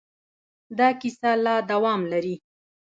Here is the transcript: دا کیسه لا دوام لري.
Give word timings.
دا 0.77 0.87
کیسه 1.01 1.31
لا 1.43 1.55
دوام 1.71 2.01
لري. 2.11 2.35